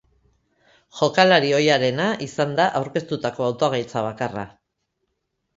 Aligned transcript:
Jokalari 0.99 1.51
ohiarena 1.57 2.07
izan 2.29 2.57
da 2.63 2.67
aurkeztutako 2.81 3.47
hautagaitza 3.49 4.07
bakarra. 4.11 4.49